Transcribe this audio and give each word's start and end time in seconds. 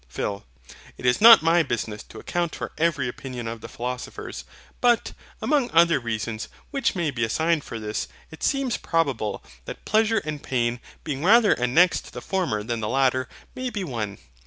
PHIL. 0.09 0.43
It 0.97 1.05
is 1.05 1.21
not 1.21 1.43
my 1.43 1.61
business 1.61 2.01
to 2.09 2.17
account 2.17 2.55
for 2.55 2.71
every 2.75 3.07
opinion 3.07 3.47
of 3.47 3.61
the 3.61 3.67
philosophers. 3.69 4.45
But, 4.81 5.13
among 5.43 5.69
other 5.73 5.99
reasons 5.99 6.47
which 6.71 6.95
may 6.95 7.11
be 7.11 7.23
assigned 7.23 7.63
for 7.63 7.77
this, 7.79 8.07
it 8.31 8.41
seems 8.41 8.77
probable 8.77 9.43
that 9.65 9.85
pleasure 9.85 10.17
and 10.25 10.41
pain 10.41 10.79
being 11.03 11.23
rather 11.23 11.53
annexed 11.53 12.05
to 12.05 12.11
the 12.13 12.19
former 12.21 12.63
than 12.63 12.79
the 12.79 12.89
latter 12.89 13.29
may 13.53 13.69
be 13.69 13.83
one. 13.83 14.17